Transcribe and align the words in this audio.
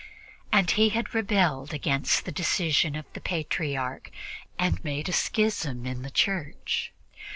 And 0.51 0.71
he 0.71 0.89
had 0.89 1.13
rebelled 1.13 1.75
against 1.75 2.25
the 2.25 2.31
decision 2.31 2.95
of 2.95 3.05
the 3.13 3.21
Patriarch 3.21 4.09
and 4.57 4.83
made 4.83 5.07
a 5.09 5.13
schism 5.13 5.85
in 5.85 6.01
the 6.01 6.09
Church. 6.09 6.91